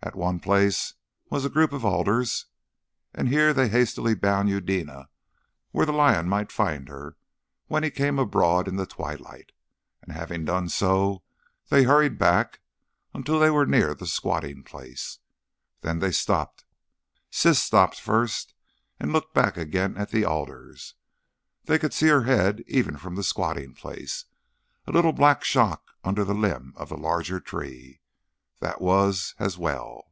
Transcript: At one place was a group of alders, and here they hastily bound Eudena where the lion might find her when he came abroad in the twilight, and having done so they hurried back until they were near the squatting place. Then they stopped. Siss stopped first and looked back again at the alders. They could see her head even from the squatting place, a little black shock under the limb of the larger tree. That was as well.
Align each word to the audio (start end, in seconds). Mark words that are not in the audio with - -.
At 0.00 0.14
one 0.14 0.40
place 0.40 0.94
was 1.28 1.44
a 1.44 1.50
group 1.50 1.70
of 1.72 1.84
alders, 1.84 2.46
and 3.12 3.28
here 3.28 3.52
they 3.52 3.68
hastily 3.68 4.14
bound 4.14 4.48
Eudena 4.48 5.10
where 5.72 5.84
the 5.84 5.92
lion 5.92 6.28
might 6.28 6.50
find 6.52 6.88
her 6.88 7.16
when 7.66 7.82
he 7.82 7.90
came 7.90 8.18
abroad 8.18 8.68
in 8.68 8.76
the 8.76 8.86
twilight, 8.86 9.52
and 10.00 10.12
having 10.12 10.46
done 10.46 10.70
so 10.70 11.24
they 11.68 11.82
hurried 11.82 12.16
back 12.16 12.60
until 13.12 13.38
they 13.38 13.50
were 13.50 13.66
near 13.66 13.92
the 13.92 14.06
squatting 14.06 14.62
place. 14.62 15.18
Then 15.82 15.98
they 15.98 16.12
stopped. 16.12 16.64
Siss 17.28 17.60
stopped 17.62 18.00
first 18.00 18.54
and 18.98 19.12
looked 19.12 19.34
back 19.34 19.58
again 19.58 19.94
at 19.98 20.10
the 20.10 20.24
alders. 20.24 20.94
They 21.64 21.78
could 21.78 21.92
see 21.92 22.06
her 22.06 22.22
head 22.22 22.64
even 22.66 22.96
from 22.96 23.16
the 23.16 23.24
squatting 23.24 23.74
place, 23.74 24.24
a 24.86 24.92
little 24.92 25.12
black 25.12 25.44
shock 25.44 25.90
under 26.02 26.24
the 26.24 26.34
limb 26.34 26.72
of 26.76 26.88
the 26.88 26.96
larger 26.96 27.40
tree. 27.40 28.00
That 28.60 28.80
was 28.80 29.36
as 29.38 29.56
well. 29.56 30.06